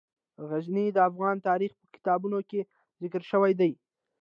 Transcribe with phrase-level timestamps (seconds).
[0.49, 2.59] غزني د افغان تاریخ په کتابونو کې
[3.01, 3.71] ذکر شوی دي.